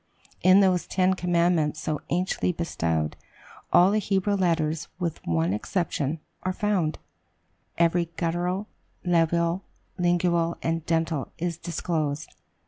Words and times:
In 0.41 0.61
those 0.61 0.87
ten 0.87 1.13
commandments 1.13 1.79
so 1.79 2.01
anciently 2.09 2.51
bestowed, 2.51 3.15
all 3.71 3.91
the 3.91 3.99
Hebrew 3.99 4.33
letters, 4.33 4.87
with 4.97 5.23
one 5.27 5.53
exception, 5.53 6.19
are 6.41 6.51
found 6.51 6.97
every 7.77 8.05
guttural, 8.17 8.67
labial, 9.05 9.63
lingual, 9.99 10.57
and 10.63 10.83
dental 10.87 11.31
is 11.37 11.59
disclosed. 11.59 12.33